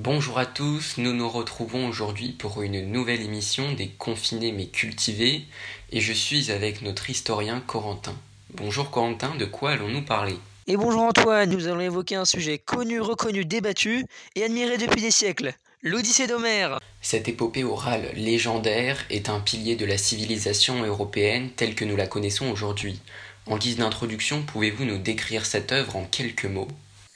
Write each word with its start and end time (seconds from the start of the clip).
Bonjour 0.00 0.38
à 0.38 0.46
tous, 0.46 0.94
nous 0.98 1.12
nous 1.12 1.28
retrouvons 1.28 1.88
aujourd'hui 1.88 2.28
pour 2.28 2.62
une 2.62 2.92
nouvelle 2.92 3.20
émission 3.20 3.72
des 3.72 3.88
confinés 3.88 4.52
mais 4.52 4.66
cultivés 4.66 5.42
et 5.90 6.00
je 6.00 6.12
suis 6.12 6.52
avec 6.52 6.82
notre 6.82 7.10
historien 7.10 7.58
Corentin. 7.58 8.14
Bonjour 8.54 8.92
Corentin, 8.92 9.34
de 9.34 9.44
quoi 9.44 9.72
allons-nous 9.72 10.02
parler? 10.02 10.36
Et 10.68 10.76
bonjour 10.76 11.02
Antoine, 11.02 11.50
nous 11.50 11.66
allons 11.66 11.80
évoquer 11.80 12.14
un 12.14 12.24
sujet 12.24 12.58
connu, 12.58 13.00
reconnu, 13.00 13.44
débattu 13.44 14.06
et 14.36 14.44
admiré 14.44 14.78
depuis 14.78 15.02
des 15.02 15.10
siècles, 15.10 15.52
l'Odyssée 15.82 16.28
d'Homère. 16.28 16.78
Cette 17.02 17.26
épopée 17.26 17.64
orale 17.64 18.12
légendaire 18.14 19.04
est 19.10 19.28
un 19.28 19.40
pilier 19.40 19.74
de 19.74 19.84
la 19.84 19.98
civilisation 19.98 20.80
européenne 20.84 21.50
telle 21.56 21.74
que 21.74 21.84
nous 21.84 21.96
la 21.96 22.06
connaissons 22.06 22.48
aujourd'hui. 22.52 23.00
En 23.46 23.58
guise 23.58 23.78
d'introduction, 23.78 24.42
pouvez-vous 24.42 24.84
nous 24.84 24.98
décrire 24.98 25.44
cette 25.44 25.72
œuvre 25.72 25.96
en 25.96 26.04
quelques 26.04 26.44
mots? 26.44 26.68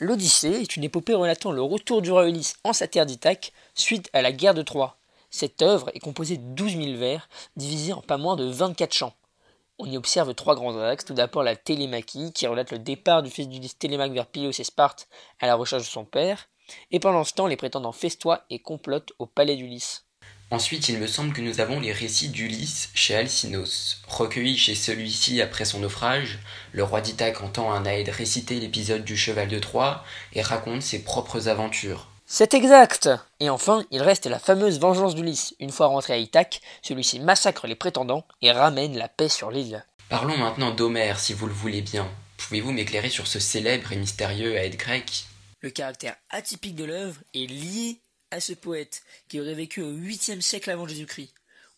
L'Odyssée 0.02 0.60
est 0.60 0.74
une 0.74 0.82
épopée 0.82 1.14
relatant 1.14 1.52
le 1.52 1.62
retour 1.62 2.02
du 2.02 2.10
roi 2.10 2.28
Ulysse 2.28 2.56
en 2.64 2.72
sa 2.72 2.88
terre 2.88 3.06
d'Ithaque 3.06 3.52
suite 3.76 4.10
à 4.12 4.20
la 4.20 4.32
guerre 4.32 4.52
de 4.52 4.62
Troie. 4.62 4.96
Cette 5.30 5.62
œuvre 5.62 5.92
est 5.94 6.00
composée 6.00 6.38
de 6.38 6.42
12 6.42 6.72
000 6.72 6.98
vers, 6.98 7.28
divisés 7.54 7.92
en 7.92 8.00
pas 8.00 8.16
moins 8.16 8.34
de 8.34 8.42
24 8.42 8.92
chants. 8.92 9.14
On 9.78 9.86
y 9.86 9.96
observe 9.96 10.34
trois 10.34 10.56
grands 10.56 10.76
axes. 10.76 11.04
Tout 11.04 11.14
d'abord 11.14 11.44
la 11.44 11.54
Télémaquie, 11.54 12.32
qui 12.32 12.48
relate 12.48 12.72
le 12.72 12.80
départ 12.80 13.22
du 13.22 13.30
fils 13.30 13.46
d'Ulysse 13.46 13.78
Télémaque 13.78 14.10
vers 14.10 14.26
Pylos 14.26 14.50
et 14.58 14.64
Sparte 14.64 15.06
à 15.38 15.46
la 15.46 15.54
recherche 15.54 15.84
de 15.84 15.88
son 15.88 16.04
père. 16.04 16.48
Et 16.90 16.98
pendant 16.98 17.22
ce 17.22 17.34
temps, 17.34 17.46
les 17.46 17.56
prétendants 17.56 17.92
festoient 17.92 18.44
et 18.50 18.58
complotent 18.58 19.12
au 19.20 19.26
palais 19.26 19.54
d'Ulysse. 19.54 20.04
Ensuite, 20.52 20.90
il 20.90 20.98
me 20.98 21.06
semble 21.06 21.32
que 21.32 21.40
nous 21.40 21.60
avons 21.60 21.80
les 21.80 21.92
récits 21.92 22.28
d'Ulysse 22.28 22.90
chez 22.92 23.16
Alcinos. 23.16 24.02
Recueillis 24.06 24.58
chez 24.58 24.74
celui-ci 24.74 25.40
après 25.40 25.64
son 25.64 25.78
naufrage, 25.78 26.40
le 26.72 26.84
roi 26.84 27.00
d'Ithaque 27.00 27.40
entend 27.40 27.72
un 27.72 27.86
aide 27.86 28.10
réciter 28.10 28.60
l'épisode 28.60 29.02
du 29.02 29.16
cheval 29.16 29.48
de 29.48 29.58
Troie 29.58 30.04
et 30.34 30.42
raconte 30.42 30.82
ses 30.82 31.04
propres 31.04 31.48
aventures. 31.48 32.10
C'est 32.26 32.52
exact 32.52 33.08
Et 33.40 33.48
enfin, 33.48 33.86
il 33.90 34.02
reste 34.02 34.26
la 34.26 34.38
fameuse 34.38 34.78
vengeance 34.78 35.14
d'Ulysse. 35.14 35.54
Une 35.58 35.72
fois 35.72 35.86
rentré 35.86 36.12
à 36.12 36.18
Ithaque, 36.18 36.60
celui-ci 36.82 37.20
massacre 37.20 37.66
les 37.66 37.74
prétendants 37.74 38.26
et 38.42 38.52
ramène 38.52 38.98
la 38.98 39.08
paix 39.08 39.30
sur 39.30 39.50
l'île. 39.50 39.86
Parlons 40.10 40.36
maintenant 40.36 40.70
d'Homère, 40.70 41.18
si 41.18 41.32
vous 41.32 41.46
le 41.46 41.54
voulez 41.54 41.80
bien. 41.80 42.06
Pouvez-vous 42.36 42.72
m'éclairer 42.72 43.08
sur 43.08 43.26
ce 43.26 43.40
célèbre 43.40 43.92
et 43.92 43.96
mystérieux 43.96 44.54
aide 44.56 44.76
grec? 44.76 45.24
Le 45.60 45.70
caractère 45.70 46.16
atypique 46.28 46.76
de 46.76 46.84
l'œuvre 46.84 47.22
est 47.32 47.50
lié 47.50 48.02
à 48.32 48.40
ce 48.40 48.54
poète 48.54 49.02
qui 49.28 49.38
aurait 49.38 49.54
vécu 49.54 49.82
au 49.82 49.92
8e 49.92 50.40
siècle 50.40 50.70
avant 50.70 50.88
Jésus-Christ. 50.88 51.32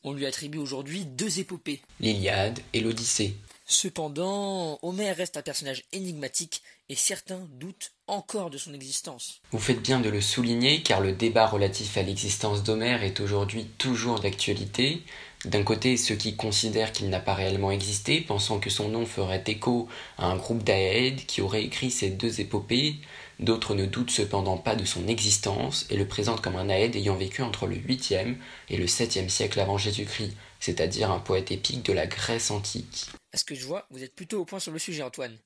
On 0.05 0.13
lui 0.13 0.27
attribue 0.27 0.59
aujourd'hui 0.59 1.05
deux 1.05 1.41
épopées. 1.41 1.83
L'Iliade 2.01 2.61
et 2.73 2.81
l'Odyssée. 2.81 3.37
Cependant, 3.67 4.79
Homère 4.83 5.17
reste 5.17 5.39
un 5.39 5.43
personnage 5.43 5.85
énigmatique 5.93 6.63
et 6.91 6.95
certains 6.95 7.49
doutent 7.59 7.93
encore 8.07 8.51
de 8.51 8.59
son 8.59 8.75
existence. 8.75 9.41
Vous 9.51 9.59
faites 9.59 9.81
bien 9.81 10.01
de 10.01 10.11
le 10.11 10.21
souligner 10.21 10.83
car 10.83 11.01
le 11.01 11.13
débat 11.13 11.47
relatif 11.47 11.97
à 11.97 12.03
l'existence 12.03 12.63
d'Homère 12.63 13.03
est 13.03 13.21
aujourd'hui 13.21 13.67
toujours 13.79 14.21
d'actualité. 14.21 15.03
D'un 15.47 15.63
côté, 15.63 15.97
ceux 15.97 16.15
qui 16.15 16.37
considèrent 16.37 16.93
qu'il 16.93 17.09
n'a 17.09 17.21
pas 17.21 17.35
réellement 17.35 17.71
existé, 17.71 18.21
pensant 18.21 18.59
que 18.59 18.71
son 18.71 18.91
nom 18.91 19.07
ferait 19.07 19.45
écho 19.47 19.89
à 20.19 20.27
un 20.27 20.37
groupe 20.37 20.63
d'Aèdes 20.63 21.25
qui 21.25 21.41
aurait 21.41 21.65
écrit 21.65 21.91
ces 21.91 22.11
deux 22.11 22.41
épopées, 22.41 22.97
D'autres 23.41 23.75
ne 23.75 23.87
doutent 23.87 24.11
cependant 24.11 24.59
pas 24.59 24.77
de 24.77 24.85
son 24.85 25.09
existence 25.09 25.87
et 25.91 25.97
le 25.97 26.07
présentent 26.07 26.41
comme 26.41 26.57
un 26.57 26.69
Aède 26.69 26.97
ayant 26.97 27.17
vécu 27.17 27.43
entre 27.43 27.67
le 27.67 27.77
8e 27.77 28.37
et 28.69 28.77
le 28.77 28.87
7e 28.87 29.29
siècle 29.29 29.59
avant 29.59 29.77
Jésus-Christ, 29.77 30.37
c'est-à-dire 30.61 31.11
un 31.11 31.19
poète 31.19 31.51
épique 31.51 31.85
de 31.85 31.93
la 31.93 32.07
Grèce 32.07 32.51
antique. 32.51 33.07
À 33.33 33.37
ce 33.37 33.45
que 33.45 33.55
je 33.55 33.67
vois, 33.67 33.87
vous 33.91 34.05
êtes 34.05 34.15
plutôt 34.15 34.41
au 34.41 34.45
point 34.45 34.61
sur 34.61 34.73
le 34.73 34.79
sujet, 34.79 35.03
Antoine. 35.03 35.37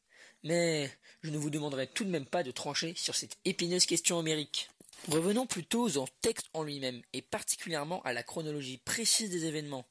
Mais 0.44 0.90
je 1.22 1.30
ne 1.30 1.38
vous 1.38 1.50
demanderai 1.50 1.86
tout 1.86 2.04
de 2.04 2.10
même 2.10 2.26
pas 2.26 2.42
de 2.42 2.50
trancher 2.50 2.92
sur 2.94 3.14
cette 3.14 3.38
épineuse 3.44 3.86
question 3.86 4.18
homérique. 4.18 4.68
Revenons 5.08 5.46
plutôt 5.46 5.88
au 5.88 6.06
texte 6.20 6.48
en 6.52 6.62
lui-même, 6.62 7.02
et 7.12 7.22
particulièrement 7.22 8.02
à 8.02 8.12
la 8.12 8.22
chronologie 8.22 8.78
précise 8.84 9.30
des 9.30 9.46
événements. 9.46 9.86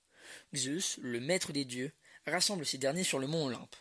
Zeus, 0.55 0.99
le 1.01 1.19
maître 1.19 1.51
des 1.51 1.65
dieux, 1.65 1.91
rassemble 2.27 2.65
ces 2.65 2.77
derniers 2.77 3.03
sur 3.03 3.17
le 3.17 3.27
mont 3.27 3.45
Olympe. 3.45 3.75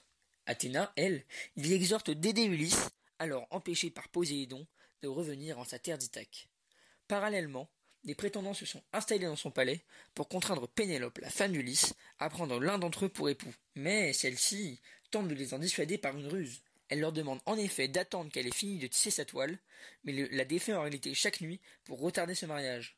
Athéna, 0.47 0.93
elle, 0.97 1.25
y 1.57 1.73
exhorte 1.73 2.11
d'aider 2.11 2.45
Ulysse 2.45 2.89
alors 3.19 3.47
empêché 3.51 3.91
par 3.91 4.09
Poséidon 4.09 4.67
de 5.03 5.09
revenir 5.09 5.59
en 5.59 5.65
sa 5.65 5.79
terre 5.79 5.99
d'Ithaque. 5.99 6.49
Parallèlement, 7.09 7.71
des 8.05 8.15
prétendants 8.15 8.55
se 8.55 8.67
sont 8.67 8.83
installés 8.93 9.27
dans 9.27 9.37
son 9.37 9.51
palais 9.51 9.85
pour 10.15 10.29
contraindre 10.29 10.69
Pénélope, 10.69 11.19
la 11.19 11.31
femme 11.31 11.53
d'Ulysse, 11.53 11.95
à 12.19 12.31
prendre 12.31 12.61
l'un 12.61 12.79
d'entre 12.79 13.07
eux 13.07 13.09
pour 13.09 13.29
époux. 13.29 13.53
Mais 13.75 14.13
celle-ci 14.13 14.81
tente 15.11 15.29
de 15.29 15.35
les 15.35 15.55
en 15.55 15.59
dissuader 15.59 15.99
par 15.99 16.17
une 16.17 16.29
ruse. 16.29 16.63
Elle 16.89 17.01
leur 17.01 17.13
demande 17.13 17.41
en 17.47 17.57
effet 17.57 17.89
d'attendre 17.89 18.31
qu'elle 18.31 18.47
ait 18.47 18.55
fini 18.55 18.79
de 18.79 18.87
tisser 18.87 19.11
sa 19.11 19.25
toile, 19.25 19.59
mais 20.05 20.29
la 20.31 20.45
défait 20.45 20.73
en 20.73 20.83
réalité 20.83 21.15
chaque 21.15 21.41
nuit 21.41 21.61
pour 21.85 22.01
retarder 22.01 22.37
ce 22.37 22.47
mariage. 22.47 22.97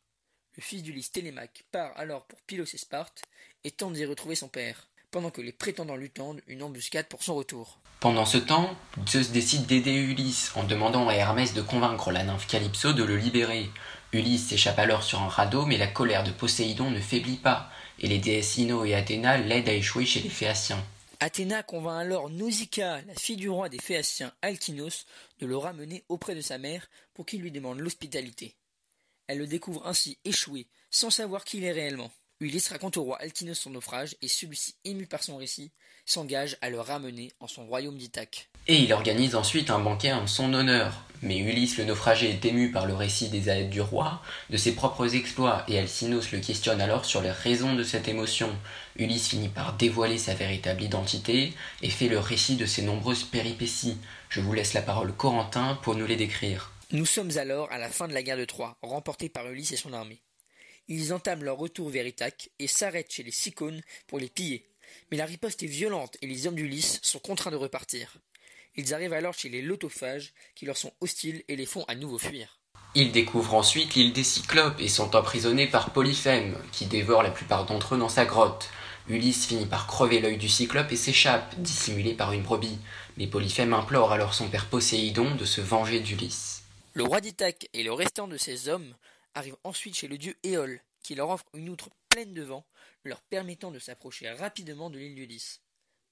Le 0.57 0.63
fils 0.63 0.83
d'Ulysse 0.83 1.13
Télémaque 1.13 1.65
part 1.71 1.97
alors 1.97 2.27
pour 2.27 2.43
Pylos 2.43 2.75
et 2.75 2.79
Sparte 2.79 3.23
et 3.65 3.71
tente 3.71 3.95
d'y 3.95 4.05
retrouver 4.05 4.35
son 4.35 4.49
père, 4.49 4.91
pendant 5.11 5.31
que 5.31 5.41
les 5.41 5.53
prétendants 5.53 5.97
lui 5.97 6.11
tendent 6.11 6.41
une 6.47 6.63
embuscade 6.63 7.07
pour 7.07 7.23
son 7.23 7.35
retour. 7.35 7.81
Pendant 8.01 8.27
ce 8.27 8.39
temps, 8.39 8.77
Zeus 9.09 9.31
décide 9.31 9.67
d'aider 9.67 9.95
Ulysse 9.95 10.53
en 10.55 10.65
demandant 10.65 11.09
à 11.09 11.15
Hermès 11.15 11.55
de 11.55 11.63
convaincre 11.63 12.13
la 12.13 12.23
nymphe 12.23 12.47
Calypso 12.47 12.93
de 12.93 13.03
le 13.03 13.17
libérer. 13.17 13.71
Ulysse 14.13 14.49
s'échappe 14.49 14.79
alors 14.79 15.03
sur 15.03 15.21
un 15.21 15.29
radeau, 15.29 15.67
mais 15.67 15.79
la 15.79 15.89
colère 15.89 16.25
de 16.25 16.31
Poséidon 16.31 16.91
ne 16.91 17.01
faiblit 17.01 17.37
pas, 17.37 17.71
et 17.99 18.07
les 18.07 18.19
déesses 18.19 18.57
Ino 18.57 18.85
et 18.85 18.95
Athéna 18.95 19.39
l'aident 19.39 19.69
à 19.69 19.75
échouer 19.75 20.07
chez 20.07 20.21
les 20.21 20.29
Phéaciens. 20.29 20.83
Athéna 21.21 21.65
convainc 21.65 22.01
alors 22.01 22.31
Nausicaa, 22.31 23.03
la 23.03 23.15
fille 23.15 23.37
du 23.37 23.51
roi 23.51 23.69
des 23.69 23.81
Phéaciens 23.81 24.33
Alkinos, 24.41 25.05
de 25.41 25.47
le 25.47 25.57
ramener 25.57 26.05
auprès 26.09 26.37
de 26.37 26.41
sa 26.41 26.59
mère 26.59 26.89
pour 27.13 27.27
qu'il 27.27 27.41
lui 27.41 27.51
demande 27.51 27.81
l'hospitalité. 27.81 28.55
Elle 29.27 29.39
le 29.39 29.47
découvre 29.49 29.85
ainsi 29.87 30.19
échoué, 30.25 30.69
sans 30.91 31.11
savoir 31.11 31.45
qui 31.45 31.59
il 31.59 31.65
est 31.65 31.73
réellement. 31.73 32.13
Ulysse 32.41 32.69
raconte 32.69 32.97
au 32.97 33.03
roi 33.03 33.19
Alkinos 33.21 33.55
son 33.55 33.71
naufrage 33.71 34.15
et 34.23 34.29
celui-ci, 34.29 34.77
ému 34.85 35.07
par 35.07 35.25
son 35.25 35.39
récit, 35.39 35.73
s'engage 36.07 36.57
à 36.61 36.71
le 36.71 36.79
ramener 36.79 37.33
en 37.41 37.49
son 37.49 37.67
royaume 37.67 37.99
d'Ithaque. 37.99 38.49
Et 38.69 38.77
il 38.77 38.93
organise 38.93 39.35
ensuite 39.35 39.71
un 39.71 39.81
banquet 39.81 40.13
en 40.13 40.29
son 40.29 40.55
honneur. 40.55 41.03
Mais 41.21 41.39
Ulysse 41.39 41.79
le 41.79 41.85
naufragé 41.85 42.31
est 42.31 42.45
ému 42.45 42.71
par 42.71 42.87
le 42.87 42.95
récit 42.95 43.29
des 43.29 43.49
aèdes 43.49 43.71
du 43.71 43.81
roi, 43.81 44.23
de 44.51 44.57
ses 44.57 44.77
propres 44.77 45.17
exploits, 45.17 45.65
et 45.67 45.81
Alcinos 45.81 46.31
le 46.31 46.39
questionne 46.39 46.81
alors 46.81 47.07
sur 47.07 47.23
les 47.23 47.33
raisons 47.33 47.75
de 47.75 47.83
cette 47.83 48.07
émotion. 48.07 48.57
Ulysse 48.95 49.31
finit 49.31 49.49
par 49.49 49.73
dévoiler 49.73 50.19
sa 50.19 50.35
véritable 50.35 50.85
identité 50.85 51.55
et 51.83 51.91
fait 51.91 52.09
le 52.09 52.21
récit 52.21 52.55
de 52.55 52.67
ses 52.67 52.83
nombreuses 52.83 53.25
péripéties. 53.25 53.99
Je 54.29 54.41
vous 54.41 54.53
laisse 54.53 54.75
la 54.75 54.83
parole 54.83 55.13
Corentin 55.13 55.75
pour 55.83 55.97
nous 55.97 56.07
les 56.07 56.15
décrire. 56.15 56.71
Nous 56.93 57.05
sommes 57.05 57.37
alors 57.37 57.69
à 57.73 57.79
la 57.79 57.89
fin 57.89 58.07
de 58.07 58.15
la 58.15 58.23
guerre 58.23 58.39
de 58.39 58.45
Troie, 58.45 58.79
remportée 58.81 59.29
par 59.29 59.49
Ulysse 59.49 59.73
et 59.73 59.77
son 59.77 59.93
armée. 59.93 60.23
Ils 60.89 61.13
entament 61.13 61.45
leur 61.45 61.59
retour 61.59 61.91
vers 61.91 62.07
Ithaque 62.07 62.51
et 62.59 62.67
s'arrêtent 62.67 63.13
chez 63.13 63.23
les 63.23 63.31
Sicones 63.31 63.83
pour 64.07 64.19
les 64.19 64.29
piller. 64.29 64.65
Mais 65.11 65.19
la 65.19 65.27
riposte 65.27 65.63
est 65.63 65.67
violente 65.67 66.17
et 66.23 66.27
les 66.27 66.47
hommes 66.47 66.55
d'Ulysse 66.55 66.99
sont 67.03 67.19
contraints 67.19 67.51
de 67.51 67.57
repartir. 67.57 68.17
Ils 68.75 68.95
arrivent 68.95 69.13
alors 69.13 69.35
chez 69.35 69.51
les 69.51 69.61
lotophages 69.61 70.33
qui 70.55 70.65
leur 70.65 70.77
sont 70.77 70.93
hostiles 71.01 71.43
et 71.49 71.57
les 71.57 71.67
font 71.67 71.85
à 71.89 71.95
nouveau 71.95 72.19
fuir. 72.19 72.59
Ils 72.95 73.13
découvrent 73.13 73.55
ensuite 73.55 73.95
l'île 73.95 74.15
des 74.15 74.25
Cyclopes 74.25 74.81
et 74.81 74.89
sont 74.89 75.15
emprisonnés 75.15 75.67
par 75.67 75.93
Polyphème, 75.93 76.57
qui 76.73 76.87
dévore 76.87 77.23
la 77.23 77.31
plupart 77.31 77.67
d'entre 77.67 77.95
eux 77.95 77.99
dans 77.99 78.09
sa 78.09 78.25
grotte. 78.25 78.71
Ulysse 79.09 79.47
finit 79.47 79.67
par 79.67 79.87
crever 79.87 80.21
l'œil 80.21 80.39
du 80.39 80.49
Cyclope 80.49 80.91
et 80.91 80.97
s'échappe, 80.97 81.55
dissimulé 81.59 82.15
par 82.15 82.33
une 82.33 82.43
brebis. 82.43 82.79
Mais 83.19 83.27
Polyphème 83.27 83.75
implore 83.75 84.13
alors 84.13 84.33
son 84.33 84.49
père 84.49 84.67
Poséidon 84.67 85.35
de 85.35 85.45
se 85.45 85.61
venger 85.61 86.01
d'Ulysse. 86.01 86.63
Le 86.95 87.05
roi 87.05 87.21
d'Ithaque 87.21 87.69
et 87.75 87.83
le 87.83 87.93
restant 87.93 88.27
de 88.27 88.39
ses 88.39 88.69
hommes 88.69 88.95
arrivent 89.35 89.57
ensuite 89.65 89.97
chez 89.97 90.09
le 90.09 90.19
dieu 90.19 90.37
Éole, 90.43 90.81
qui 91.03 91.15
leur 91.15 91.31
offre 91.31 91.47
une 91.55 91.69
outre 91.69 91.91
pleine 92.09 92.35
de 92.35 92.43
vent, 92.43 92.67
leur 93.05 93.21
permettant 93.23 93.71
de 93.71 93.79
s'approcher 93.79 94.31
rapidement 94.31 94.91
de 94.91 94.99
l'île 94.99 95.15
d'Ulysse. 95.15 95.61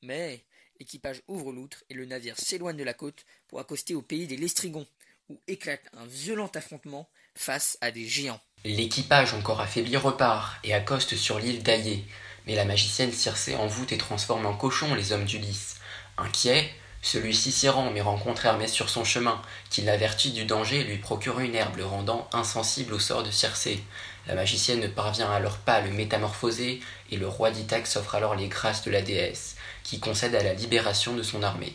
Mais 0.02 0.44
l'équipage 0.78 1.22
ouvre 1.28 1.52
l'outre 1.52 1.84
et 1.90 1.94
le 1.94 2.04
navire 2.04 2.38
s'éloigne 2.38 2.76
de 2.76 2.84
la 2.84 2.94
côte 2.94 3.24
pour 3.48 3.60
accoster 3.60 3.94
au 3.94 4.02
pays 4.02 4.26
des 4.26 4.36
Lestrigons, 4.36 4.86
où 5.28 5.40
éclate 5.46 5.82
un 5.92 6.06
violent 6.06 6.50
affrontement 6.54 7.08
face 7.34 7.76
à 7.80 7.90
des 7.90 8.06
géants. 8.06 8.40
L'équipage 8.64 9.34
encore 9.34 9.60
affaibli 9.60 9.96
repart 9.96 10.58
et 10.64 10.74
accoste 10.74 11.16
sur 11.16 11.38
l'île 11.38 11.62
d'Aillé, 11.62 12.04
mais 12.46 12.54
la 12.54 12.64
magicienne 12.64 13.12
Circé 13.12 13.54
envoûte 13.56 13.92
et 13.92 13.98
transforme 13.98 14.46
en 14.46 14.56
cochons 14.56 14.94
les 14.94 15.12
hommes 15.12 15.24
d'Ulysse. 15.24 15.76
Inquiet, 16.16 16.70
celui-ci 17.02 17.52
s'y 17.52 17.68
rend, 17.68 17.90
mais 17.90 18.00
rencontre 18.00 18.46
Hermès 18.46 18.72
sur 18.72 18.88
son 18.88 19.04
chemin, 19.04 19.40
qui 19.70 19.82
l'avertit 19.82 20.32
du 20.32 20.44
danger 20.44 20.80
et 20.80 20.84
lui 20.84 20.98
procure 20.98 21.40
une 21.40 21.54
herbe, 21.54 21.76
le 21.76 21.86
rendant 21.86 22.28
insensible 22.32 22.94
au 22.94 22.98
sort 22.98 23.22
de 23.22 23.30
Circé. 23.30 23.82
La 24.26 24.34
magicienne 24.34 24.80
ne 24.80 24.88
parvient 24.88 25.30
alors 25.30 25.58
pas 25.58 25.74
à 25.74 25.80
le 25.82 25.90
métamorphoser, 25.90 26.80
et 27.10 27.16
le 27.16 27.28
roi 27.28 27.50
d'Ithaque 27.50 27.86
s'offre 27.86 28.16
alors 28.16 28.34
les 28.34 28.48
grâces 28.48 28.82
de 28.82 28.90
la 28.90 29.02
déesse, 29.02 29.56
qui 29.84 30.00
concède 30.00 30.34
à 30.34 30.42
la 30.42 30.54
libération 30.54 31.14
de 31.14 31.22
son 31.22 31.42
armée. 31.42 31.74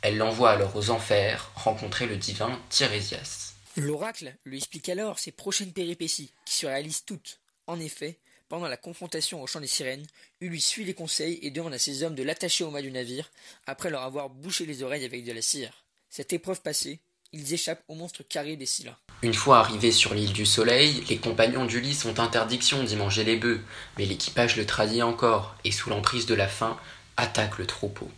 Elle 0.00 0.16
l'envoie 0.16 0.50
alors 0.50 0.74
aux 0.74 0.90
enfers, 0.90 1.50
rencontrer 1.54 2.06
le 2.06 2.16
divin 2.16 2.58
Tirésias. 2.70 3.54
L'oracle 3.76 4.34
lui 4.44 4.58
explique 4.58 4.88
alors 4.88 5.20
ses 5.20 5.30
prochaines 5.30 5.72
péripéties, 5.72 6.32
qui 6.44 6.54
se 6.54 6.66
réalisent 6.66 7.04
toutes. 7.04 7.38
En 7.68 7.78
effet, 7.78 8.18
pendant 8.52 8.68
la 8.68 8.76
confrontation 8.76 9.42
au 9.42 9.46
champ 9.46 9.60
des 9.60 9.66
sirènes, 9.66 10.06
lui 10.42 10.60
suit 10.60 10.84
les 10.84 10.92
conseils 10.92 11.38
et 11.40 11.50
demande 11.50 11.72
à 11.72 11.78
ses 11.78 12.02
hommes 12.02 12.14
de 12.14 12.22
l'attacher 12.22 12.64
au 12.64 12.70
mât 12.70 12.82
du 12.82 12.90
navire, 12.90 13.30
après 13.66 13.88
leur 13.88 14.02
avoir 14.02 14.28
bouché 14.28 14.66
les 14.66 14.82
oreilles 14.82 15.06
avec 15.06 15.24
de 15.24 15.32
la 15.32 15.40
cire. 15.40 15.72
Cette 16.10 16.34
épreuve 16.34 16.60
passée, 16.60 17.00
ils 17.32 17.54
échappent 17.54 17.82
au 17.88 17.94
monstre 17.94 18.22
carré 18.28 18.56
des 18.56 18.66
Scylla. 18.66 18.98
Une 19.22 19.32
fois 19.32 19.60
arrivés 19.60 19.90
sur 19.90 20.12
l'île 20.12 20.34
du 20.34 20.44
Soleil, 20.44 21.02
les 21.08 21.16
compagnons 21.16 21.64
d'Ulysse 21.64 22.04
ont 22.04 22.18
interdiction 22.18 22.84
d'y 22.84 22.94
manger 22.94 23.24
les 23.24 23.36
bœufs, 23.36 23.62
mais 23.96 24.04
l'équipage 24.04 24.58
le 24.58 24.66
tradit 24.66 25.02
encore, 25.02 25.56
et 25.64 25.72
sous 25.72 25.88
l'emprise 25.88 26.26
de 26.26 26.34
la 26.34 26.46
faim, 26.46 26.78
attaque 27.16 27.56
le 27.56 27.66
troupeau. 27.66 28.10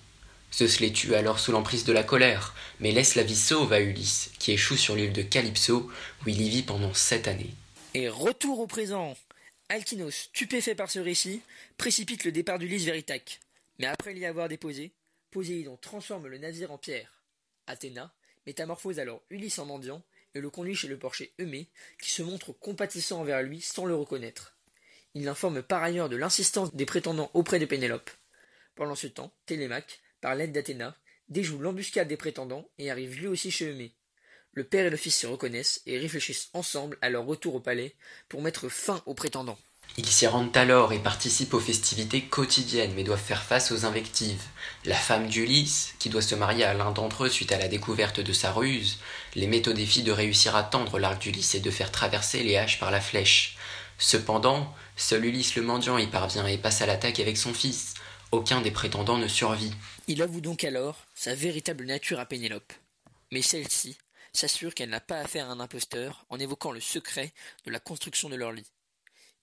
Zeus 0.52 0.80
les 0.80 0.92
tue 0.92 1.14
alors 1.14 1.38
sous 1.38 1.52
l'emprise 1.52 1.84
de 1.84 1.92
la 1.92 2.02
colère, 2.02 2.56
mais 2.80 2.90
laisse 2.90 3.14
la 3.14 3.22
vie 3.22 3.36
sauve 3.36 3.72
à 3.72 3.78
Ulysse, 3.78 4.32
qui 4.40 4.50
échoue 4.50 4.76
sur 4.76 4.96
l'île 4.96 5.12
de 5.12 5.22
Calypso, 5.22 5.88
où 6.26 6.28
il 6.28 6.40
y 6.40 6.48
vit 6.48 6.64
pendant 6.64 6.92
sept 6.92 7.28
années. 7.28 7.54
Et 7.96 8.08
retour 8.08 8.58
au 8.58 8.66
présent 8.66 9.16
Alkinos, 9.70 10.10
stupéfait 10.10 10.74
par 10.74 10.90
ce 10.90 10.98
récit, 10.98 11.40
précipite 11.78 12.24
le 12.24 12.32
départ 12.32 12.58
d'Ulysse 12.58 12.84
vers 12.84 12.96
Ithaque. 12.96 13.40
Mais 13.78 13.86
après 13.86 14.12
l'y 14.12 14.26
avoir 14.26 14.48
déposé, 14.48 14.92
Poséidon 15.30 15.76
transforme 15.78 16.28
le 16.28 16.38
navire 16.38 16.70
en 16.70 16.78
pierre. 16.78 17.22
Athéna 17.66 18.14
métamorphose 18.46 19.00
alors 19.00 19.22
Ulysse 19.30 19.58
en 19.58 19.64
mendiant 19.64 20.02
et 20.34 20.40
le 20.40 20.50
conduit 20.50 20.74
chez 20.74 20.88
le 20.88 20.98
porcher 20.98 21.32
Eumée, 21.40 21.68
qui 22.00 22.10
se 22.10 22.22
montre 22.22 22.52
compatissant 22.52 23.20
envers 23.20 23.42
lui 23.42 23.60
sans 23.60 23.86
le 23.86 23.94
reconnaître. 23.94 24.56
Il 25.14 25.24
l'informe 25.24 25.62
par 25.62 25.82
ailleurs 25.82 26.08
de 26.08 26.16
l'insistance 26.16 26.74
des 26.74 26.86
prétendants 26.86 27.30
auprès 27.34 27.58
de 27.58 27.66
Pénélope. 27.66 28.10
Pendant 28.74 28.96
ce 28.96 29.06
temps, 29.06 29.32
Télémaque, 29.46 30.00
par 30.20 30.34
l'aide 30.34 30.52
d'Athéna, 30.52 30.96
déjoue 31.28 31.58
l'embuscade 31.58 32.08
des 32.08 32.16
prétendants 32.16 32.68
et 32.78 32.90
arrive 32.90 33.18
lui 33.18 33.28
aussi 33.28 33.50
chez 33.50 33.70
Eumée. 33.70 33.94
Le 34.56 34.62
père 34.62 34.86
et 34.86 34.90
le 34.90 34.96
fils 34.96 35.18
se 35.18 35.26
reconnaissent 35.26 35.82
et 35.84 35.98
réfléchissent 35.98 36.48
ensemble 36.54 36.96
à 37.02 37.10
leur 37.10 37.26
retour 37.26 37.56
au 37.56 37.60
palais 37.60 37.94
pour 38.28 38.40
mettre 38.40 38.68
fin 38.68 39.02
aux 39.04 39.14
prétendants. 39.14 39.58
Ils 39.96 40.06
s'y 40.06 40.28
rendent 40.28 40.56
alors 40.56 40.92
et 40.92 41.00
participent 41.00 41.54
aux 41.54 41.60
festivités 41.60 42.22
quotidiennes, 42.22 42.94
mais 42.94 43.02
doivent 43.02 43.20
faire 43.20 43.42
face 43.42 43.72
aux 43.72 43.84
invectives. 43.84 44.42
La 44.84 44.94
femme 44.94 45.28
d'Ulysse, 45.28 45.94
qui 45.98 46.08
doit 46.08 46.22
se 46.22 46.36
marier 46.36 46.64
à 46.64 46.74
l'un 46.74 46.92
d'entre 46.92 47.24
eux 47.24 47.28
suite 47.28 47.52
à 47.52 47.58
la 47.58 47.68
découverte 47.68 48.20
de 48.20 48.32
sa 48.32 48.52
ruse, 48.52 48.98
les 49.34 49.48
met 49.48 49.68
au 49.68 49.72
défi 49.72 50.04
de 50.04 50.12
réussir 50.12 50.54
à 50.54 50.62
tendre 50.62 50.98
l'arc 50.98 51.20
d'Ulysse 51.20 51.56
et 51.56 51.60
de 51.60 51.70
faire 51.70 51.90
traverser 51.90 52.44
les 52.44 52.56
haches 52.56 52.78
par 52.78 52.92
la 52.92 53.00
flèche. 53.00 53.56
Cependant, 53.98 54.72
seul 54.96 55.24
Ulysse 55.24 55.56
le 55.56 55.62
mendiant 55.62 55.98
y 55.98 56.06
parvient 56.06 56.46
et 56.46 56.58
passe 56.58 56.80
à 56.80 56.86
l'attaque 56.86 57.20
avec 57.20 57.36
son 57.36 57.54
fils. 57.54 57.94
Aucun 58.32 58.60
des 58.60 58.72
prétendants 58.72 59.18
ne 59.18 59.28
survit. 59.28 59.72
Il 60.06 60.22
avoue 60.22 60.40
donc 60.40 60.64
alors 60.64 61.06
sa 61.14 61.34
véritable 61.34 61.86
nature 61.86 62.20
à 62.20 62.26
Pénélope. 62.26 62.72
Mais 63.30 63.42
celle-ci 63.42 63.96
s'assure 64.34 64.74
qu'elle 64.74 64.90
n'a 64.90 65.00
pas 65.00 65.20
affaire 65.20 65.48
à 65.48 65.52
un 65.52 65.60
imposteur 65.60 66.26
en 66.28 66.38
évoquant 66.38 66.72
le 66.72 66.80
secret 66.80 67.32
de 67.64 67.70
la 67.70 67.80
construction 67.80 68.28
de 68.28 68.36
leur 68.36 68.52
lit. 68.52 68.70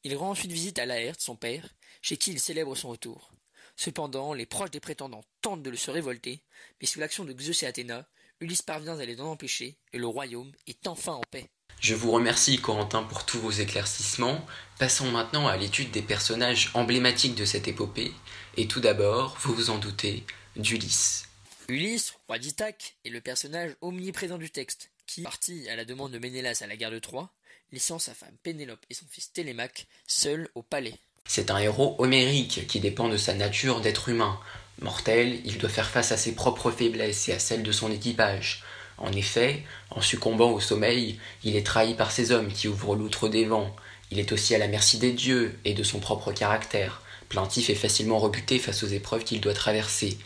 Il 0.04 0.16
rend 0.16 0.32
ensuite 0.32 0.52
visite 0.52 0.80
à 0.80 0.86
Laerte, 0.86 1.22
son 1.22 1.36
père, 1.36 1.68
chez 2.02 2.18
qui 2.18 2.32
il 2.32 2.40
célèbre 2.40 2.76
son 2.76 2.90
retour. 2.90 3.32
Cependant, 3.76 4.34
les 4.34 4.46
proches 4.46 4.72
des 4.72 4.80
prétendants 4.80 5.24
tentent 5.42 5.64
de 5.64 5.70
le 5.70 5.78
se 5.78 5.92
révolter, 5.92 6.44
mais 6.80 6.88
sous 6.88 7.00
l'action 7.00 7.24
de 7.24 7.40
Zeus 7.40 7.64
et 7.64 7.68
Athéna, 7.68 8.08
Ulysse 8.40 8.64
parvient 8.64 9.00
à 9.00 9.06
les 9.06 9.22
en 9.22 9.28
empêcher, 9.28 9.78
et 9.94 9.98
le 9.98 10.08
royaume 10.08 10.52
est 10.68 10.88
enfin 10.88 11.14
en 11.14 11.24
paix. 11.30 11.50
Je 11.80 11.96
vous 11.96 12.12
remercie 12.12 12.60
Corentin 12.60 13.04
pour 13.04 13.26
tous 13.26 13.40
vos 13.40 13.52
éclaircissements. 13.52 14.46
Passons 14.78 15.10
maintenant 15.10 15.48
à 15.48 15.58
l'étude 15.58 15.92
des 15.92 16.02
personnages 16.02 16.70
emblématiques 16.74 17.36
de 17.36 17.46
cette 17.46 17.68
épopée, 17.68 18.12
et 18.58 18.68
tout 18.68 18.82
d'abord, 18.82 19.38
vous 19.42 19.54
vous 19.54 19.70
en 19.70 19.78
doutez, 19.78 20.26
d'Ulysse. 20.56 21.31
Ulysse, 21.68 22.16
roi 22.28 22.40
d'Ithaque, 22.40 22.96
est 23.06 23.10
le 23.10 23.22
personnage 23.22 23.76
omniprésent 23.82 24.38
du 24.38 24.50
texte, 24.50 24.92
qui, 25.08 25.22
parti 25.22 25.68
à 25.70 25.76
la 25.76 25.86
demande 25.86 26.12
de 26.12 26.20
Ménélas 26.20 26.62
à 26.62 26.68
la 26.68 26.76
guerre 26.76 26.92
de 26.92 27.00
Troie, 27.00 27.32
laissant 27.72 28.00
sa 28.00 28.14
femme 28.14 28.36
Pénélope 28.44 28.86
et 28.90 28.94
son 28.94 29.06
fils 29.10 29.32
Télémaque 29.32 29.88
seuls 30.08 30.50
au 30.56 30.62
palais. 30.62 30.96
C'est 31.26 31.52
un 31.52 31.60
héros 31.60 31.96
homérique 32.00 32.68
qui 32.68 32.80
dépend 32.80 33.08
de 33.08 33.18
sa 33.18 33.34
nature 33.34 33.82
d'être 33.82 34.10
humain. 34.10 34.40
Mortel, 34.82 35.40
il 35.46 35.58
doit 35.58 35.70
faire 35.70 35.90
face 35.90 36.12
à 36.12 36.18
ses 36.18 36.34
propres 36.34 36.72
faiblesses 36.72 37.30
et 37.30 37.34
à 37.34 37.40
celles 37.40 37.64
de 37.64 37.72
son 37.72 37.92
équipage. 37.92 38.64
En 38.98 39.12
effet, 39.14 39.64
en 39.90 40.02
succombant 40.02 40.52
au 40.52 40.60
sommeil, 40.60 41.20
il 41.44 41.56
est 41.56 41.66
trahi 41.66 41.96
par 41.96 42.12
ses 42.12 42.32
hommes 42.32 42.52
qui 42.52 42.68
ouvrent 42.68 42.96
l'outre 42.96 43.30
des 43.30 43.46
vents. 43.46 43.76
Il 44.12 44.20
est 44.20 44.32
aussi 44.32 44.54
à 44.56 44.58
la 44.58 44.68
merci 44.68 44.98
des 44.98 45.14
dieux 45.14 45.58
et 45.64 45.74
de 45.74 45.84
son 45.84 46.00
propre 46.00 46.32
caractère, 46.34 47.02
plaintif 47.30 47.70
et 47.70 47.76
facilement 47.76 48.20
rebuté 48.20 48.60
face 48.60 48.84
aux 48.84 48.88
épreuves 48.88 49.24
qu'il 49.24 49.42
doit 49.42 49.54
traverser. 49.54 50.18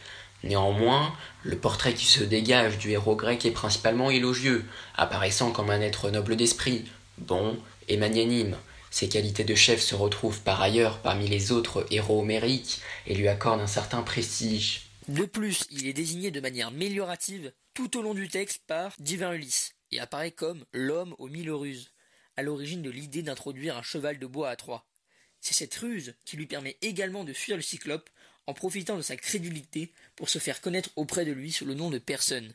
Néanmoins, 0.45 1.11
le 1.43 1.57
portrait 1.57 1.95
qui 1.95 2.05
se 2.05 2.23
dégage 2.23 2.77
du 2.77 2.91
héros 2.91 3.15
grec 3.15 3.45
est 3.45 3.51
principalement 3.51 4.11
élogieux, 4.11 4.63
apparaissant 4.93 5.51
comme 5.51 5.71
un 5.71 5.81
être 5.81 6.11
noble 6.11 6.35
d'esprit, 6.35 6.85
bon 7.17 7.57
et 7.87 7.97
magnanime. 7.97 8.55
Ses 8.91 9.09
qualités 9.09 9.43
de 9.43 9.55
chef 9.55 9.81
se 9.81 9.95
retrouvent 9.95 10.41
par 10.41 10.61
ailleurs 10.61 10.99
parmi 10.99 11.27
les 11.27 11.51
autres 11.51 11.87
héros 11.89 12.21
homériques 12.21 12.81
et 13.07 13.15
lui 13.15 13.27
accordent 13.27 13.61
un 13.61 13.67
certain 13.67 14.03
prestige. 14.03 14.83
De 15.07 15.25
plus, 15.25 15.65
il 15.71 15.87
est 15.87 15.93
désigné 15.93 16.29
de 16.29 16.39
manière 16.39 16.71
méliorative 16.71 17.51
tout 17.73 17.97
au 17.97 18.03
long 18.03 18.13
du 18.13 18.27
texte 18.27 18.61
par 18.67 18.93
Divin 18.99 19.33
Ulysse 19.33 19.73
et 19.91 19.99
apparaît 19.99 20.31
comme 20.31 20.63
l'homme 20.73 21.15
aux 21.17 21.27
mille 21.27 21.51
ruses, 21.51 21.91
à 22.37 22.43
l'origine 22.43 22.83
de 22.83 22.91
l'idée 22.91 23.23
d'introduire 23.23 23.77
un 23.77 23.83
cheval 23.83 24.19
de 24.19 24.27
bois 24.27 24.49
à 24.49 24.55
Troie. 24.55 24.85
C'est 25.41 25.53
cette 25.53 25.75
ruse 25.75 26.15
qui 26.23 26.37
lui 26.37 26.45
permet 26.47 26.77
également 26.81 27.23
de 27.23 27.33
fuir 27.33 27.55
le 27.55 27.61
cyclope 27.61 28.09
en 28.47 28.53
profitant 28.53 28.97
de 28.97 29.01
sa 29.01 29.17
crédulité 29.17 29.91
pour 30.15 30.29
se 30.29 30.39
faire 30.39 30.61
connaître 30.61 30.89
auprès 30.95 31.25
de 31.25 31.31
lui 31.31 31.51
sous 31.51 31.65
le 31.65 31.73
nom 31.73 31.89
de 31.89 31.97
personne. 31.97 32.53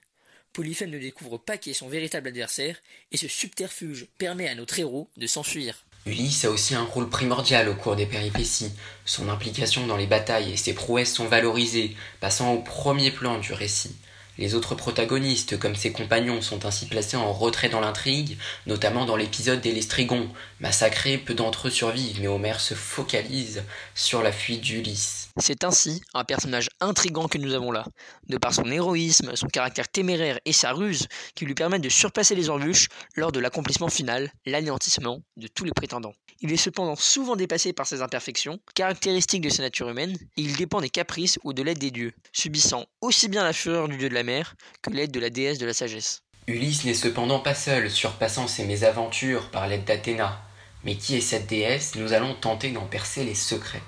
Polyphème 0.52 0.90
ne 0.90 0.98
découvre 0.98 1.38
pas 1.38 1.58
qui 1.58 1.70
est 1.70 1.74
son 1.74 1.88
véritable 1.88 2.28
adversaire, 2.28 2.76
et 3.12 3.16
ce 3.16 3.28
subterfuge 3.28 4.06
permet 4.18 4.48
à 4.48 4.54
notre 4.54 4.78
héros 4.78 5.08
de 5.16 5.26
s'enfuir. 5.26 5.84
Ulysse 6.06 6.44
a 6.44 6.50
aussi 6.50 6.74
un 6.74 6.84
rôle 6.84 7.08
primordial 7.08 7.68
au 7.68 7.74
cours 7.74 7.94
des 7.94 8.06
péripéties. 8.06 8.72
Son 9.04 9.28
implication 9.28 9.86
dans 9.86 9.96
les 9.96 10.06
batailles 10.06 10.52
et 10.52 10.56
ses 10.56 10.72
prouesses 10.72 11.12
sont 11.12 11.26
valorisées, 11.26 11.94
passant 12.20 12.54
au 12.54 12.62
premier 12.62 13.10
plan 13.10 13.38
du 13.38 13.52
récit. 13.52 13.94
Les 14.40 14.54
autres 14.54 14.74
protagonistes, 14.74 15.58
comme 15.58 15.76
ses 15.76 15.92
compagnons, 15.92 16.40
sont 16.40 16.64
ainsi 16.64 16.86
placés 16.86 17.18
en 17.18 17.30
retrait 17.30 17.68
dans 17.68 17.80
l'intrigue, 17.80 18.38
notamment 18.66 19.04
dans 19.04 19.14
l'épisode 19.14 19.60
des 19.60 19.70
Lestrigons. 19.70 20.30
Massacrés, 20.60 21.18
peu 21.18 21.34
d'entre 21.34 21.68
eux 21.68 21.70
survivent, 21.70 22.22
mais 22.22 22.26
Homère 22.26 22.58
se 22.58 22.72
focalise 22.72 23.62
sur 23.94 24.22
la 24.22 24.32
fuite 24.32 24.62
d'Ulysse. 24.62 25.28
C'est 25.36 25.62
ainsi 25.62 26.00
un 26.14 26.24
personnage 26.24 26.70
intrigant 26.80 27.28
que 27.28 27.36
nous 27.36 27.52
avons 27.52 27.70
là, 27.70 27.84
de 28.30 28.38
par 28.38 28.54
son 28.54 28.64
héroïsme, 28.70 29.36
son 29.36 29.48
caractère 29.48 29.88
téméraire 29.88 30.38
et 30.46 30.54
sa 30.54 30.72
ruse, 30.72 31.06
qui 31.34 31.44
lui 31.44 31.54
permettent 31.54 31.82
de 31.82 31.90
surpasser 31.90 32.34
les 32.34 32.48
embûches 32.48 32.88
lors 33.16 33.32
de 33.32 33.40
l'accomplissement 33.40 33.90
final, 33.90 34.32
l'anéantissement 34.46 35.20
de 35.36 35.48
tous 35.48 35.64
les 35.64 35.72
prétendants. 35.72 36.14
Il 36.42 36.52
est 36.52 36.56
cependant 36.56 36.96
souvent 36.96 37.36
dépassé 37.36 37.74
par 37.74 37.86
ses 37.86 38.00
imperfections, 38.00 38.60
caractéristiques 38.74 39.42
de 39.42 39.50
sa 39.50 39.62
nature 39.62 39.90
humaine, 39.90 40.16
et 40.38 40.40
il 40.40 40.56
dépend 40.56 40.80
des 40.80 40.88
caprices 40.88 41.38
ou 41.44 41.52
de 41.52 41.62
l'aide 41.62 41.78
des 41.78 41.90
dieux, 41.90 42.14
subissant 42.32 42.86
aussi 43.02 43.28
bien 43.28 43.44
la 43.44 43.52
fureur 43.52 43.88
du 43.88 43.98
dieu 43.98 44.08
de 44.08 44.14
la 44.14 44.22
mer 44.22 44.54
que 44.80 44.88
l'aide 44.88 45.10
de 45.10 45.20
la 45.20 45.28
déesse 45.28 45.58
de 45.58 45.66
la 45.66 45.74
sagesse. 45.74 46.22
Ulysse 46.46 46.84
n'est 46.84 46.94
cependant 46.94 47.40
pas 47.40 47.54
seul, 47.54 47.90
surpassant 47.90 48.48
ses 48.48 48.64
mésaventures 48.64 49.50
par 49.50 49.68
l'aide 49.68 49.84
d'Athéna. 49.84 50.42
Mais 50.82 50.96
qui 50.96 51.14
est 51.14 51.20
cette 51.20 51.46
déesse? 51.46 51.94
Nous 51.96 52.14
allons 52.14 52.34
tenter 52.34 52.70
d'en 52.70 52.86
percer 52.86 53.24
les 53.24 53.34
secrets. 53.34 53.82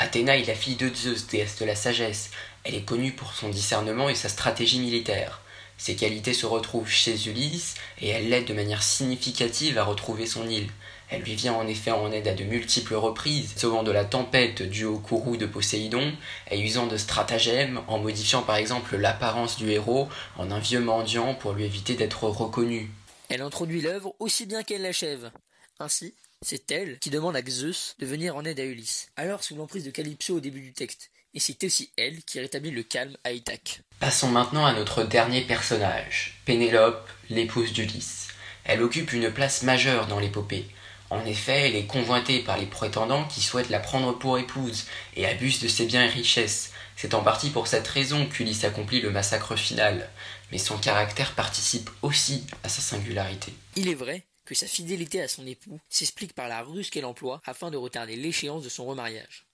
Athéna 0.00 0.36
est 0.36 0.48
la 0.48 0.56
fille 0.56 0.74
de 0.74 0.92
Zeus, 0.92 1.28
déesse 1.28 1.60
de 1.60 1.64
la 1.64 1.76
sagesse. 1.76 2.32
Elle 2.64 2.74
est 2.74 2.84
connue 2.84 3.12
pour 3.12 3.32
son 3.32 3.50
discernement 3.50 4.08
et 4.08 4.16
sa 4.16 4.28
stratégie 4.28 4.80
militaire. 4.80 5.40
Ses 5.78 5.94
qualités 5.94 6.34
se 6.34 6.46
retrouvent 6.46 6.90
chez 6.90 7.28
Ulysse 7.28 7.74
et 8.00 8.08
elle 8.08 8.28
l'aide 8.28 8.46
de 8.46 8.54
manière 8.54 8.82
significative 8.82 9.78
à 9.78 9.84
retrouver 9.84 10.26
son 10.26 10.48
île. 10.48 10.68
Elle 11.10 11.22
lui 11.22 11.34
vient 11.34 11.52
en 11.54 11.66
effet 11.66 11.90
en 11.90 12.10
aide 12.12 12.28
à 12.28 12.34
de 12.34 12.44
multiples 12.44 12.94
reprises, 12.94 13.54
sauvant 13.56 13.82
de 13.82 13.90
la 13.90 14.04
tempête 14.04 14.62
due 14.62 14.84
au 14.84 14.98
courroux 14.98 15.36
de 15.36 15.46
Poséidon, 15.46 16.12
et 16.50 16.60
usant 16.60 16.86
de 16.86 16.96
stratagèmes, 16.96 17.82
en 17.88 17.98
modifiant 17.98 18.42
par 18.42 18.56
exemple 18.56 18.96
l'apparence 18.96 19.56
du 19.56 19.70
héros 19.70 20.08
en 20.36 20.50
un 20.50 20.58
vieux 20.58 20.80
mendiant 20.80 21.34
pour 21.34 21.52
lui 21.52 21.64
éviter 21.64 21.94
d'être 21.94 22.24
reconnu. 22.24 22.90
Elle 23.28 23.42
introduit 23.42 23.80
l'œuvre 23.80 24.14
aussi 24.18 24.46
bien 24.46 24.62
qu'elle 24.62 24.82
l'achève. 24.82 25.30
Ainsi, 25.78 26.14
c'est 26.42 26.70
elle 26.70 26.98
qui 26.98 27.10
demande 27.10 27.36
à 27.36 27.42
Zeus 27.48 27.96
de 27.98 28.06
venir 28.06 28.36
en 28.36 28.44
aide 28.44 28.60
à 28.60 28.64
Ulysse, 28.64 29.08
alors 29.16 29.42
sous 29.42 29.56
l'emprise 29.56 29.84
de 29.84 29.90
Calypso 29.90 30.36
au 30.36 30.40
début 30.40 30.60
du 30.60 30.72
texte, 30.72 31.10
et 31.32 31.40
c'est 31.40 31.64
aussi 31.64 31.90
elle 31.96 32.22
qui 32.22 32.38
rétablit 32.38 32.70
le 32.70 32.82
calme 32.82 33.16
à 33.24 33.32
Ithaque. 33.32 33.80
Passons 33.98 34.28
maintenant 34.28 34.66
à 34.66 34.72
notre 34.72 35.04
dernier 35.04 35.42
personnage, 35.42 36.40
Pénélope, 36.44 37.08
l'épouse 37.30 37.72
d'Ulysse. 37.72 38.28
Elle 38.64 38.82
occupe 38.82 39.12
une 39.12 39.30
place 39.30 39.62
majeure 39.62 40.06
dans 40.06 40.20
l'épopée, 40.20 40.66
en 41.10 41.24
effet, 41.26 41.68
elle 41.68 41.76
est 41.76 41.86
convoitée 41.86 42.40
par 42.40 42.58
les 42.58 42.66
prétendants 42.66 43.24
qui 43.24 43.40
souhaitent 43.40 43.70
la 43.70 43.78
prendre 43.78 44.18
pour 44.18 44.38
épouse 44.38 44.86
et 45.16 45.26
abusent 45.26 45.60
de 45.60 45.68
ses 45.68 45.86
biens 45.86 46.04
et 46.04 46.08
richesses. 46.08 46.72
C'est 46.96 47.14
en 47.14 47.22
partie 47.22 47.50
pour 47.50 47.66
cette 47.66 47.86
raison 47.86 48.26
qu'Ulysse 48.26 48.64
accomplit 48.64 49.00
le 49.00 49.10
massacre 49.10 49.56
final, 49.56 50.08
mais 50.50 50.58
son 50.58 50.78
caractère 50.78 51.32
participe 51.34 51.90
aussi 52.02 52.44
à 52.62 52.68
sa 52.68 52.80
singularité. 52.80 53.52
Il 53.76 53.88
est 53.88 53.94
vrai 53.94 54.24
que 54.44 54.54
sa 54.54 54.66
fidélité 54.66 55.20
à 55.20 55.28
son 55.28 55.46
époux 55.46 55.80
s'explique 55.88 56.34
par 56.34 56.48
la 56.48 56.62
ruse 56.62 56.90
qu'elle 56.90 57.04
emploie 57.04 57.40
afin 57.44 57.70
de 57.70 57.76
retarder 57.76 58.16
l'échéance 58.16 58.62
de 58.62 58.68
son 58.68 58.84
remariage. 58.86 59.46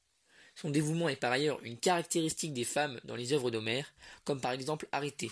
Son 0.57 0.71
dévouement 0.71 1.09
est 1.09 1.17
par 1.17 1.33
ailleurs 1.33 1.61
une 1.63 1.79
caractéristique 1.79 2.53
des 2.53 2.65
femmes 2.65 3.01
dans 3.05 3.17
les 3.17 3.33
œuvres 3.33 3.51
d'Homère, 3.51 3.93
comme 4.25 4.41
par 4.41 4.53
exemple 4.53 4.89
Arrêté. 4.93 5.31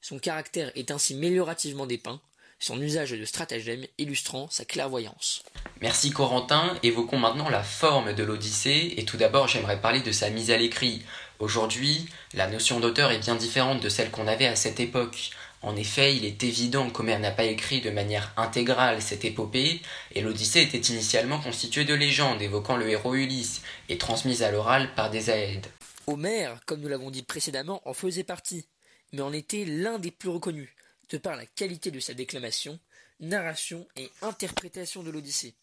Son 0.00 0.18
caractère 0.18 0.70
est 0.76 0.90
ainsi 0.90 1.14
méliorativement 1.14 1.86
dépeint, 1.86 2.20
son 2.60 2.80
usage 2.80 3.10
de 3.10 3.24
stratagèmes 3.24 3.86
illustrant 3.98 4.48
sa 4.50 4.64
clairvoyance. 4.64 5.42
Merci 5.80 6.10
Corentin, 6.10 6.76
évoquons 6.82 7.18
maintenant 7.18 7.48
la 7.48 7.62
forme 7.62 8.12
de 8.12 8.24
l'Odyssée, 8.24 8.94
et 8.96 9.04
tout 9.04 9.16
d'abord 9.16 9.46
j'aimerais 9.46 9.80
parler 9.80 10.00
de 10.00 10.10
sa 10.10 10.28
mise 10.28 10.50
à 10.50 10.56
l'écrit. 10.56 11.04
Aujourd'hui, 11.38 12.08
la 12.34 12.48
notion 12.48 12.80
d'auteur 12.80 13.12
est 13.12 13.20
bien 13.20 13.36
différente 13.36 13.80
de 13.80 13.88
celle 13.88 14.10
qu'on 14.10 14.26
avait 14.26 14.48
à 14.48 14.56
cette 14.56 14.80
époque. 14.80 15.30
En 15.62 15.76
effet, 15.76 16.16
il 16.16 16.24
est 16.24 16.42
évident 16.42 16.90
qu'Homère 16.90 17.20
n'a 17.20 17.30
pas 17.30 17.44
écrit 17.44 17.80
de 17.80 17.90
manière 17.90 18.32
intégrale 18.36 19.00
cette 19.00 19.24
épopée, 19.24 19.80
et 20.16 20.20
l'Odyssée 20.20 20.62
était 20.62 20.78
initialement 20.78 21.38
constituée 21.38 21.84
de 21.84 21.94
légendes 21.94 22.42
évoquant 22.42 22.76
le 22.76 22.88
héros 22.88 23.14
Ulysse, 23.14 23.62
et 23.88 23.98
transmise 23.98 24.42
à 24.42 24.50
l'oral 24.50 24.92
par 24.96 25.10
des 25.10 25.30
aèdes. 25.30 25.68
Homère, 26.08 26.58
comme 26.66 26.80
nous 26.80 26.88
l'avons 26.88 27.12
dit 27.12 27.22
précédemment, 27.22 27.82
en 27.84 27.94
faisait 27.94 28.24
partie, 28.24 28.66
mais 29.12 29.22
en 29.22 29.32
était 29.32 29.64
l'un 29.64 30.00
des 30.00 30.10
plus 30.10 30.30
reconnus, 30.30 30.70
de 31.10 31.18
par 31.18 31.36
la 31.36 31.46
qualité 31.46 31.92
de 31.92 32.00
sa 32.00 32.14
déclamation, 32.14 32.80
narration 33.20 33.86
et 33.94 34.10
interprétation 34.22 35.04
de 35.04 35.10
l'Odyssée. 35.10 35.54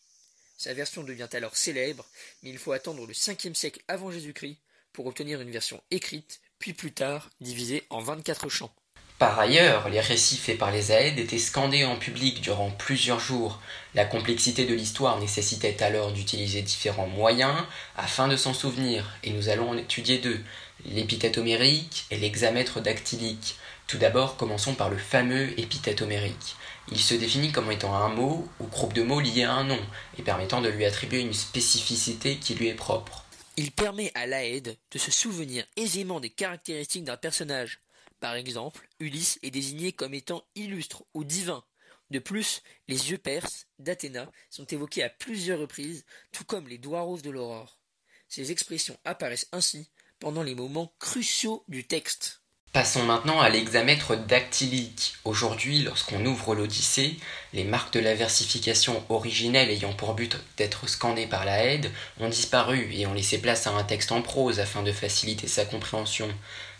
Sa 0.57 0.73
version 0.73 1.03
devient 1.03 1.29
alors 1.33 1.55
célèbre, 1.55 2.05
mais 2.41 2.49
il 2.49 2.57
faut 2.57 2.71
attendre 2.71 3.05
le 3.05 3.13
5e 3.13 3.53
siècle 3.53 3.81
avant 3.87 4.11
Jésus-Christ 4.11 4.57
pour 4.93 5.05
obtenir 5.05 5.41
une 5.41 5.51
version 5.51 5.81
écrite, 5.91 6.39
puis 6.59 6.73
plus 6.73 6.93
tard 6.93 7.29
divisée 7.41 7.83
en 7.89 7.99
24 7.99 8.47
chants. 8.47 8.73
Par 9.17 9.39
ailleurs, 9.39 9.87
les 9.89 10.01
récits 10.01 10.37
faits 10.37 10.57
par 10.57 10.71
les 10.71 10.91
Aèdes 10.91 11.19
étaient 11.19 11.37
scandés 11.37 11.85
en 11.85 11.97
public 11.97 12.41
durant 12.41 12.69
plusieurs 12.71 13.19
jours. 13.19 13.61
La 13.93 14.03
complexité 14.03 14.65
de 14.65 14.73
l'histoire 14.73 15.19
nécessitait 15.19 15.81
alors 15.81 16.11
d'utiliser 16.11 16.61
différents 16.61 17.07
moyens 17.07 17.55
afin 17.95 18.27
de 18.27 18.35
s'en 18.35 18.53
souvenir, 18.53 19.17
et 19.23 19.29
nous 19.29 19.47
allons 19.47 19.69
en 19.69 19.77
étudier 19.77 20.17
deux, 20.17 20.43
l'épithète 20.83 21.37
homérique 21.37 22.05
et 22.11 22.17
l'hexamètre 22.17 22.81
dactylique. 22.81 23.55
Tout 23.87 23.97
d'abord, 23.99 24.35
commençons 24.35 24.73
par 24.73 24.89
le 24.89 24.97
fameux 24.97 25.57
épithète 25.59 26.01
homérique. 26.01 26.55
Il 26.91 26.99
se 26.99 27.13
définit 27.13 27.51
comme 27.51 27.71
étant 27.71 27.95
un 27.95 28.09
mot 28.09 28.47
ou 28.59 28.65
groupe 28.65 28.93
de 28.93 29.03
mots 29.03 29.19
liés 29.19 29.43
à 29.43 29.53
un 29.53 29.63
nom 29.63 29.79
et 30.17 30.23
permettant 30.23 30.61
de 30.61 30.69
lui 30.69 30.85
attribuer 30.85 31.21
une 31.21 31.33
spécificité 31.33 32.37
qui 32.37 32.55
lui 32.55 32.67
est 32.67 32.73
propre. 32.73 33.25
Il 33.57 33.71
permet 33.71 34.11
à 34.15 34.25
l'Aède 34.25 34.77
de 34.91 34.97
se 34.97 35.11
souvenir 35.11 35.65
aisément 35.77 36.19
des 36.19 36.31
caractéristiques 36.31 37.03
d'un 37.03 37.15
personnage. 37.15 37.79
Par 38.19 38.33
exemple, 38.33 38.89
Ulysse 38.99 39.39
est 39.43 39.51
désigné 39.51 39.91
comme 39.91 40.15
étant 40.15 40.43
illustre 40.55 41.03
ou 41.13 41.23
divin. 41.23 41.63
De 42.09 42.19
plus, 42.19 42.63
les 42.87 43.11
yeux 43.11 43.17
perses 43.17 43.67
d'Athéna 43.79 44.31
sont 44.49 44.65
évoqués 44.65 45.03
à 45.03 45.09
plusieurs 45.09 45.59
reprises, 45.59 46.05
tout 46.31 46.43
comme 46.43 46.67
les 46.67 46.77
doigts 46.77 47.01
roses 47.01 47.21
de 47.21 47.31
l'aurore. 47.31 47.79
Ces 48.29 48.51
expressions 48.51 48.97
apparaissent 49.05 49.47
ainsi 49.51 49.89
pendant 50.19 50.43
les 50.43 50.55
moments 50.55 50.93
cruciaux 50.99 51.63
du 51.67 51.85
texte. 51.85 52.41
Passons 52.75 53.03
maintenant 53.03 53.39
à 53.39 53.47
l'hexamètre 53.47 54.17
dactylique. 54.17 55.13
Aujourd'hui, 55.23 55.83
lorsqu'on 55.83 56.25
ouvre 56.25 56.55
l'Odyssée, 56.55 57.15
les 57.53 57.63
marques 57.63 57.93
de 57.93 58.01
la 58.01 58.15
versification 58.15 59.01
originelle 59.07 59.69
ayant 59.69 59.93
pour 59.93 60.13
but 60.13 60.35
d'être 60.57 60.89
scandées 60.89 61.25
par 61.25 61.45
la 61.45 61.63
Haide 61.63 61.89
ont 62.19 62.27
disparu 62.27 62.89
et 62.91 63.07
ont 63.07 63.13
laissé 63.13 63.37
place 63.37 63.65
à 63.65 63.71
un 63.71 63.85
texte 63.85 64.11
en 64.11 64.21
prose 64.21 64.59
afin 64.59 64.83
de 64.83 64.91
faciliter 64.91 65.47
sa 65.47 65.63
compréhension. 65.63 66.27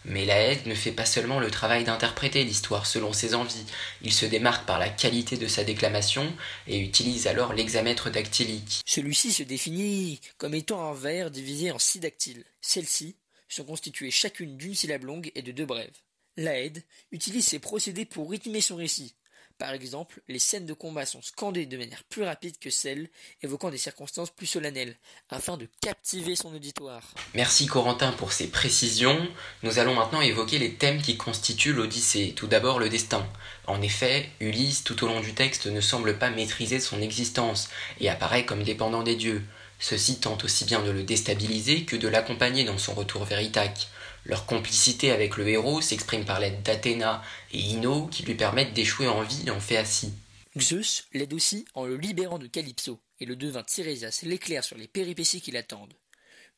Mais 0.03 0.25
la 0.25 0.35
Haide 0.35 0.67
ne 0.67 0.75
fait 0.75 0.91
pas 0.91 1.05
seulement 1.05 1.39
le 1.39 1.49
travail 1.49 1.85
d'interpréter 1.85 2.43
l'histoire 2.43 2.87
selon 2.87 3.13
ses 3.13 3.33
envies, 3.33 3.65
il 4.01 4.11
se 4.11 4.25
démarque 4.25 4.65
par 4.65 4.79
la 4.79 4.89
qualité 4.89 5.37
de 5.37 5.47
sa 5.47 5.63
déclamation 5.63 6.27
et 6.67 6.77
utilise 6.77 7.25
alors 7.25 7.53
l'hexamètre 7.53 8.09
dactylique. 8.09 8.81
Celui-ci 8.85 9.31
se 9.31 9.43
définit 9.43 10.19
comme 10.37 10.55
étant 10.55 10.91
un 10.91 10.93
vers 10.93 11.31
divisé 11.31 11.71
en 11.71 11.79
six 11.79 12.01
dactyles. 12.01 12.43
Celle-ci 12.59 13.15
sont 13.47 13.63
constituées 13.63 14.11
chacune 14.11 14.57
d'une 14.57 14.75
syllabe 14.75 15.03
longue 15.03 15.31
et 15.35 15.41
de 15.41 15.51
deux 15.51 15.65
brèves. 15.65 15.97
L'Aède 16.37 16.83
utilise 17.11 17.47
ces 17.47 17.59
procédés 17.59 18.05
pour 18.05 18.29
rythmer 18.29 18.61
son 18.61 18.75
récit. 18.75 19.15
Par 19.57 19.71
exemple, 19.71 20.21
les 20.27 20.39
scènes 20.39 20.65
de 20.65 20.73
combat 20.73 21.05
sont 21.05 21.21
scandées 21.21 21.65
de 21.65 21.77
manière 21.77 22.03
plus 22.03 22.23
rapide 22.23 22.59
que 22.59 22.69
celles 22.69 23.09
évoquant 23.41 23.69
des 23.69 23.77
circonstances 23.77 24.29
plus 24.29 24.47
solennelles, 24.47 24.97
afin 25.29 25.55
de 25.55 25.69
captiver 25.79 26.35
son 26.35 26.53
auditoire. 26.53 27.13
Merci 27.33 27.65
Corentin 27.65 28.11
pour 28.11 28.33
ces 28.33 28.47
précisions. 28.47 29.17
Nous 29.63 29.79
allons 29.79 29.93
maintenant 29.93 30.19
évoquer 30.19 30.59
les 30.59 30.73
thèmes 30.73 31.01
qui 31.01 31.15
constituent 31.15 31.71
l'Odyssée. 31.71 32.33
Tout 32.35 32.47
d'abord 32.47 32.79
le 32.79 32.89
destin. 32.89 33.25
En 33.65 33.81
effet, 33.81 34.29
Ulysse, 34.41 34.83
tout 34.83 35.01
au 35.05 35.07
long 35.07 35.21
du 35.21 35.33
texte, 35.33 35.67
ne 35.67 35.81
semble 35.81 36.19
pas 36.19 36.29
maîtriser 36.31 36.81
son 36.81 37.01
existence 37.01 37.69
et 38.01 38.09
apparaît 38.09 38.45
comme 38.45 38.63
dépendant 38.63 39.03
des 39.03 39.15
dieux. 39.15 39.41
Ceux-ci 39.79 40.19
tentent 40.19 40.43
aussi 40.43 40.65
bien 40.65 40.81
de 40.83 40.91
le 40.91 41.03
déstabiliser 41.03 41.85
que 41.85 41.95
de 41.95 42.07
l'accompagner 42.07 42.63
dans 42.63 42.77
son 42.77 42.93
retour 42.93 43.25
vers 43.25 43.41
Ithaque. 43.41 43.87
Leur 44.25 44.45
complicité 44.45 45.11
avec 45.11 45.37
le 45.37 45.47
héros 45.47 45.81
s'exprime 45.81 46.25
par 46.25 46.39
l'aide 46.39 46.63
d'Athéna 46.63 47.21
et 47.51 47.59
Ino 47.59 48.07
qui 48.07 48.23
lui 48.23 48.35
permettent 48.35 48.73
d'échouer 48.73 49.07
en 49.07 49.21
vie 49.21 49.49
en 49.51 49.59
Phéacie. 49.59 50.13
Zeus 50.59 51.05
l'aide 51.13 51.33
aussi 51.33 51.65
en 51.73 51.85
le 51.85 51.97
libérant 51.97 52.39
de 52.39 52.47
Calypso, 52.47 52.99
et 53.19 53.25
le 53.25 53.35
devin 53.35 53.63
Tirésias 53.63 54.21
l'éclaire 54.23 54.63
sur 54.63 54.77
les 54.77 54.87
péripéties 54.87 55.41
qui 55.41 55.51
l'attendent. 55.51 55.93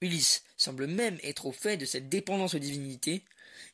Ulysse 0.02 0.44
semble 0.56 0.86
même 0.86 1.18
être 1.24 1.48
au 1.48 1.52
fait 1.52 1.78
de 1.78 1.86
cette 1.86 2.08
dépendance 2.08 2.54
aux 2.54 2.60
divinités, 2.60 3.24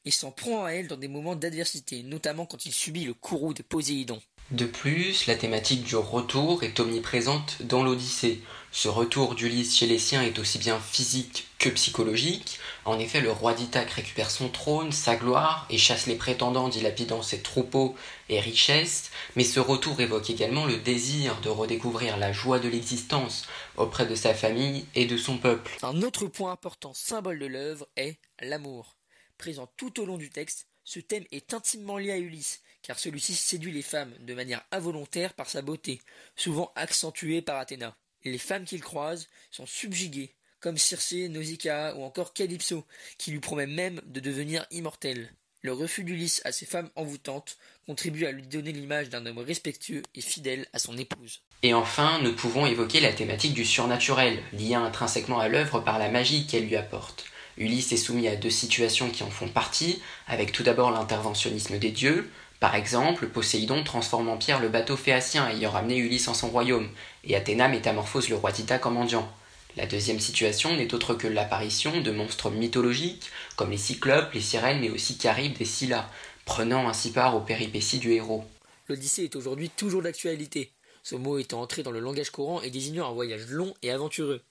et 0.05 0.11
s'en 0.11 0.31
prend 0.31 0.63
à 0.63 0.71
elle 0.71 0.87
dans 0.87 0.97
des 0.97 1.07
moments 1.07 1.35
d'adversité, 1.35 2.03
notamment 2.03 2.45
quand 2.45 2.65
il 2.65 2.73
subit 2.73 3.03
le 3.03 3.13
courroux 3.13 3.53
de 3.53 3.63
Poséidon. 3.63 4.21
De 4.51 4.65
plus, 4.65 5.25
la 5.25 5.35
thématique 5.35 5.83
du 5.83 5.95
retour 5.95 6.63
est 6.63 6.79
omniprésente 6.79 7.61
dans 7.61 7.83
l'Odyssée. 7.83 8.41
Ce 8.71 8.87
retour 8.87 9.35
d'Ulysse 9.35 9.75
chez 9.75 9.87
les 9.87 9.97
siens 9.97 10.21
est 10.21 10.37
aussi 10.37 10.57
bien 10.59 10.79
physique 10.79 11.47
que 11.59 11.69
psychologique. 11.69 12.59
En 12.85 12.99
effet, 12.99 13.21
le 13.21 13.31
roi 13.31 13.53
d'Ithaque 13.53 13.91
récupère 13.91 14.29
son 14.29 14.49
trône, 14.49 14.91
sa 14.91 15.15
gloire, 15.15 15.65
et 15.69 15.77
chasse 15.77 16.07
les 16.07 16.15
prétendants 16.15 16.67
dilapidant 16.67 17.21
ses 17.21 17.41
troupeaux 17.41 17.95
et 18.29 18.41
richesses, 18.41 19.11
mais 19.35 19.43
ce 19.43 19.59
retour 19.59 20.01
évoque 20.01 20.29
également 20.29 20.65
le 20.65 20.77
désir 20.77 21.39
de 21.41 21.49
redécouvrir 21.49 22.17
la 22.17 22.33
joie 22.33 22.59
de 22.59 22.67
l'existence 22.67 23.47
auprès 23.77 24.05
de 24.05 24.15
sa 24.15 24.33
famille 24.33 24.85
et 24.95 25.05
de 25.05 25.17
son 25.17 25.37
peuple. 25.37 25.77
Un 25.83 26.01
autre 26.01 26.27
point 26.27 26.51
important, 26.51 26.93
symbole 26.93 27.39
de 27.39 27.45
l'œuvre, 27.45 27.87
est 27.95 28.19
l'amour. 28.41 28.97
Présent 29.37 29.67
tout 29.77 30.01
au 30.01 30.05
long 30.05 30.17
du 30.17 30.29
texte, 30.29 30.67
ce 30.83 30.99
thème 30.99 31.25
est 31.31 31.53
intimement 31.53 31.97
lié 31.97 32.11
à 32.11 32.17
Ulysse, 32.17 32.61
car 32.83 32.99
celui-ci 32.99 33.33
séduit 33.33 33.71
les 33.71 33.81
femmes 33.81 34.13
de 34.19 34.33
manière 34.33 34.63
involontaire 34.71 35.33
par 35.33 35.49
sa 35.49 35.61
beauté, 35.61 36.01
souvent 36.35 36.71
accentuée 36.75 37.41
par 37.41 37.57
Athéna. 37.57 37.95
Les 38.25 38.37
femmes 38.37 38.65
qu'il 38.65 38.81
croise 38.81 39.27
sont 39.51 39.65
subjuguées, 39.65 40.35
comme 40.59 40.77
Circé, 40.77 41.27
Nausicaa 41.27 41.95
ou 41.95 42.03
encore 42.03 42.33
Calypso, 42.33 42.85
qui 43.17 43.31
lui 43.31 43.39
promet 43.39 43.67
même 43.67 44.01
de 44.05 44.19
devenir 44.19 44.65
immortelle. 44.71 45.33
Le 45.61 45.71
refus 45.71 46.03
d'Ulysse 46.03 46.41
à 46.43 46.51
ces 46.51 46.65
femmes 46.65 46.89
envoûtantes 46.95 47.57
contribue 47.85 48.25
à 48.25 48.31
lui 48.31 48.43
donner 48.43 48.73
l'image 48.73 49.09
d'un 49.09 49.25
homme 49.25 49.39
respectueux 49.39 50.03
et 50.13 50.21
fidèle 50.21 50.67
à 50.73 50.79
son 50.79 50.97
épouse. 50.97 51.41
Et 51.63 51.73
enfin, 51.73 52.19
nous 52.21 52.33
pouvons 52.33 52.65
évoquer 52.65 52.99
la 52.99 53.13
thématique 53.13 53.53
du 53.53 53.63
surnaturel, 53.63 54.43
liée 54.51 54.75
intrinsèquement 54.75 55.39
à 55.39 55.47
l'œuvre 55.47 55.79
par 55.79 55.99
la 55.99 56.09
magie 56.09 56.47
qu'elle 56.47 56.67
lui 56.67 56.75
apporte. 56.75 57.25
Ulysse 57.57 57.91
est 57.93 57.97
soumis 57.97 58.27
à 58.27 58.35
deux 58.35 58.49
situations 58.49 59.09
qui 59.09 59.23
en 59.23 59.29
font 59.29 59.47
partie, 59.47 60.01
avec 60.27 60.51
tout 60.51 60.63
d'abord 60.63 60.91
l'interventionnisme 60.91 61.77
des 61.77 61.91
dieux, 61.91 62.29
par 62.59 62.75
exemple, 62.75 63.27
Poséidon 63.27 63.83
transforme 63.83 64.29
en 64.29 64.37
pierre 64.37 64.61
le 64.61 64.69
bateau 64.69 64.95
phéacien 64.95 65.49
ayant 65.49 65.71
ramené 65.71 65.97
Ulysse 65.97 66.27
en 66.29 66.33
son 66.33 66.49
royaume, 66.49 66.89
et 67.25 67.35
Athéna 67.35 67.67
métamorphose 67.67 68.29
le 68.29 68.35
roi 68.35 68.51
d'Ithaque 68.51 68.85
en 68.85 68.91
mendiant. 68.91 69.29
La 69.75 69.85
deuxième 69.85 70.19
situation 70.19 70.75
n'est 70.77 70.93
autre 70.93 71.15
que 71.15 71.27
l'apparition 71.27 71.99
de 71.99 72.11
monstres 72.11 72.51
mythologiques, 72.51 73.31
comme 73.55 73.71
les 73.71 73.77
cyclopes, 73.77 74.33
les 74.33 74.41
sirènes, 74.41 74.81
mais 74.81 74.91
aussi 74.91 75.17
Charybde 75.21 75.59
et 75.59 75.65
Scylla, 75.65 76.09
prenant 76.45 76.87
ainsi 76.87 77.11
part 77.11 77.35
aux 77.35 77.41
péripéties 77.41 77.99
du 77.99 78.13
héros. 78.13 78.45
L'Odyssée 78.87 79.23
est 79.23 79.35
aujourd'hui 79.35 79.69
toujours 79.69 80.03
d'actualité, 80.03 80.71
ce 81.03 81.15
mot 81.15 81.39
étant 81.39 81.61
entré 81.61 81.83
dans 81.83 81.91
le 81.91 81.99
langage 81.99 82.29
courant 82.29 82.61
et 82.61 82.69
désignant 82.69 83.09
un 83.09 83.13
voyage 83.13 83.47
long 83.47 83.73
et 83.81 83.91
aventureux. 83.91 84.41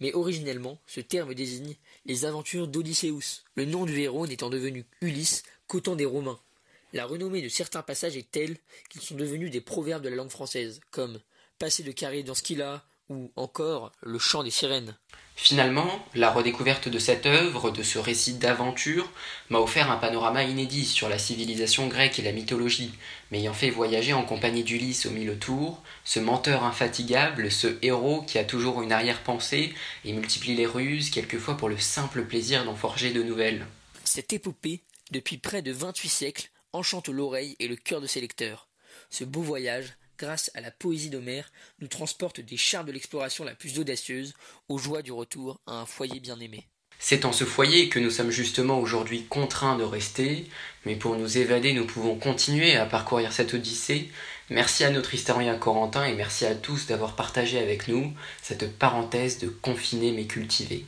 Mais 0.00 0.12
originellement, 0.14 0.78
ce 0.86 1.00
terme 1.00 1.34
désigne 1.34 1.74
les 2.06 2.24
aventures 2.24 2.68
d'Odysseus, 2.68 3.42
le 3.56 3.64
nom 3.64 3.84
du 3.84 3.98
héros 4.00 4.26
n'étant 4.26 4.50
devenu 4.50 4.84
Ulysse 5.00 5.42
qu'au 5.66 5.80
temps 5.80 5.96
des 5.96 6.04
Romains. 6.04 6.38
La 6.92 7.04
renommée 7.04 7.42
de 7.42 7.48
certains 7.48 7.82
passages 7.82 8.16
est 8.16 8.30
telle 8.30 8.56
qu'ils 8.88 9.02
sont 9.02 9.14
devenus 9.14 9.50
des 9.50 9.60
proverbes 9.60 10.02
de 10.02 10.08
la 10.08 10.16
langue 10.16 10.30
française, 10.30 10.80
comme 10.90 11.20
passer 11.58 11.82
de 11.82 11.92
carré 11.92 12.22
dans 12.22 12.34
ce 12.34 12.42
qu'il 12.42 12.62
a, 12.62 12.84
ou 13.10 13.30
encore 13.36 13.92
le 14.02 14.18
chant 14.18 14.42
des 14.42 14.50
sirènes. 14.50 14.96
Finalement, 15.36 16.04
la 16.14 16.32
redécouverte 16.32 16.88
de 16.88 16.98
cette 16.98 17.24
œuvre, 17.24 17.70
de 17.70 17.82
ce 17.82 17.98
récit 17.98 18.34
d'aventure, 18.34 19.08
m'a 19.50 19.60
offert 19.60 19.90
un 19.90 19.96
panorama 19.96 20.42
inédit 20.42 20.84
sur 20.84 21.08
la 21.08 21.18
civilisation 21.18 21.86
grecque 21.86 22.18
et 22.18 22.22
la 22.22 22.32
mythologie, 22.32 22.92
m'ayant 23.30 23.54
fait 23.54 23.70
voyager 23.70 24.12
en 24.12 24.24
compagnie 24.24 24.64
d'Ulysse 24.64 25.06
au 25.06 25.10
mille 25.10 25.38
tours, 25.38 25.82
ce 26.04 26.18
menteur 26.18 26.64
infatigable, 26.64 27.52
ce 27.52 27.78
héros 27.82 28.22
qui 28.22 28.38
a 28.38 28.44
toujours 28.44 28.82
une 28.82 28.92
arrière-pensée 28.92 29.72
et 30.04 30.12
multiplie 30.12 30.56
les 30.56 30.66
ruses, 30.66 31.10
quelquefois 31.10 31.56
pour 31.56 31.68
le 31.68 31.78
simple 31.78 32.24
plaisir 32.24 32.64
d'en 32.64 32.74
forger 32.74 33.12
de 33.12 33.22
nouvelles. 33.22 33.66
Cette 34.04 34.32
épopée, 34.32 34.82
depuis 35.12 35.38
près 35.38 35.62
de 35.62 35.70
vingt-huit 35.70 36.08
siècles, 36.08 36.50
enchante 36.78 37.08
l'oreille 37.08 37.56
et 37.58 37.68
le 37.68 37.76
cœur 37.76 38.00
de 38.00 38.06
ses 38.06 38.20
lecteurs. 38.20 38.68
Ce 39.10 39.24
beau 39.24 39.42
voyage, 39.42 39.96
grâce 40.16 40.50
à 40.54 40.60
la 40.60 40.70
poésie 40.70 41.10
d'Homère, 41.10 41.50
nous 41.80 41.88
transporte 41.88 42.40
des 42.40 42.56
charmes 42.56 42.86
de 42.86 42.92
l'exploration 42.92 43.44
la 43.44 43.54
plus 43.54 43.78
audacieuse 43.78 44.34
aux 44.68 44.78
joies 44.78 45.02
du 45.02 45.12
retour 45.12 45.60
à 45.66 45.74
un 45.74 45.86
foyer 45.86 46.20
bien-aimé. 46.20 46.66
C'est 47.00 47.24
en 47.24 47.32
ce 47.32 47.44
foyer 47.44 47.88
que 47.88 48.00
nous 48.00 48.10
sommes 48.10 48.30
justement 48.30 48.80
aujourd'hui 48.80 49.24
contraints 49.24 49.76
de 49.76 49.84
rester, 49.84 50.48
mais 50.84 50.96
pour 50.96 51.16
nous 51.16 51.38
évader, 51.38 51.72
nous 51.72 51.86
pouvons 51.86 52.16
continuer 52.16 52.74
à 52.76 52.86
parcourir 52.86 53.32
cette 53.32 53.54
odyssée. 53.54 54.10
Merci 54.50 54.82
à 54.82 54.90
notre 54.90 55.14
historien 55.14 55.56
Corentin 55.56 56.04
et 56.04 56.14
merci 56.14 56.44
à 56.44 56.54
tous 56.54 56.86
d'avoir 56.86 57.14
partagé 57.14 57.58
avec 57.58 57.86
nous 57.86 58.12
cette 58.42 58.76
parenthèse 58.78 59.38
de 59.38 59.48
confiné 59.48 60.10
mais 60.10 60.26
cultivé. 60.26 60.86